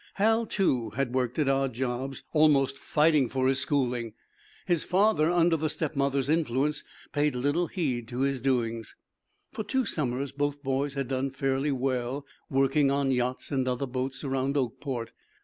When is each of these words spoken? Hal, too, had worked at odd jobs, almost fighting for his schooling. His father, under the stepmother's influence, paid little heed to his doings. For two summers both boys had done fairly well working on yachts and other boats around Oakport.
Hal, 0.15 0.47
too, 0.47 0.89
had 0.95 1.13
worked 1.13 1.37
at 1.37 1.47
odd 1.47 1.75
jobs, 1.75 2.23
almost 2.33 2.79
fighting 2.79 3.29
for 3.29 3.47
his 3.47 3.59
schooling. 3.59 4.13
His 4.65 4.83
father, 4.83 5.29
under 5.29 5.55
the 5.55 5.69
stepmother's 5.69 6.27
influence, 6.27 6.83
paid 7.11 7.35
little 7.35 7.67
heed 7.67 8.07
to 8.07 8.21
his 8.21 8.41
doings. 8.41 8.95
For 9.51 9.63
two 9.63 9.85
summers 9.85 10.31
both 10.31 10.63
boys 10.63 10.95
had 10.95 11.07
done 11.07 11.29
fairly 11.29 11.71
well 11.71 12.25
working 12.49 12.89
on 12.89 13.11
yachts 13.11 13.51
and 13.51 13.67
other 13.67 13.85
boats 13.85 14.23
around 14.23 14.55
Oakport. 14.57 15.11